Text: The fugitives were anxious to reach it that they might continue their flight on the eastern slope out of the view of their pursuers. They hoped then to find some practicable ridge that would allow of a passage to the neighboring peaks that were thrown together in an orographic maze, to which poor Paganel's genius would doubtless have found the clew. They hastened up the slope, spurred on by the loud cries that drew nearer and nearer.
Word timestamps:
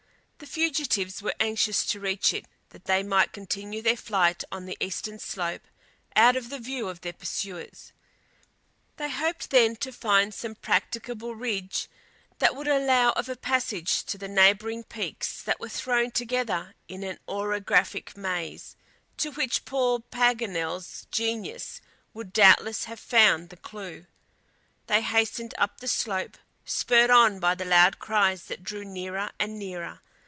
The 0.43 0.47
fugitives 0.47 1.21
were 1.21 1.35
anxious 1.39 1.85
to 1.85 1.99
reach 1.99 2.33
it 2.33 2.45
that 2.69 2.85
they 2.85 3.03
might 3.03 3.31
continue 3.31 3.79
their 3.83 3.95
flight 3.95 4.43
on 4.51 4.65
the 4.65 4.75
eastern 4.79 5.19
slope 5.19 5.61
out 6.15 6.35
of 6.35 6.49
the 6.49 6.57
view 6.57 6.89
of 6.89 7.01
their 7.01 7.13
pursuers. 7.13 7.93
They 8.97 9.07
hoped 9.11 9.51
then 9.51 9.75
to 9.77 9.91
find 9.91 10.33
some 10.33 10.55
practicable 10.55 11.35
ridge 11.35 11.87
that 12.39 12.55
would 12.55 12.67
allow 12.67 13.11
of 13.11 13.29
a 13.29 13.35
passage 13.35 14.03
to 14.05 14.17
the 14.17 14.27
neighboring 14.27 14.83
peaks 14.83 15.43
that 15.43 15.59
were 15.59 15.69
thrown 15.69 16.09
together 16.09 16.73
in 16.87 17.03
an 17.03 17.19
orographic 17.29 18.17
maze, 18.17 18.75
to 19.17 19.29
which 19.33 19.63
poor 19.63 19.99
Paganel's 19.99 21.05
genius 21.11 21.81
would 22.15 22.33
doubtless 22.33 22.85
have 22.85 22.99
found 22.99 23.49
the 23.49 23.57
clew. 23.57 24.07
They 24.87 25.01
hastened 25.03 25.53
up 25.59 25.79
the 25.81 25.87
slope, 25.87 26.39
spurred 26.65 27.11
on 27.11 27.39
by 27.39 27.53
the 27.53 27.63
loud 27.63 27.99
cries 27.99 28.45
that 28.45 28.63
drew 28.63 28.83
nearer 28.83 29.29
and 29.39 29.59
nearer. 29.59 29.99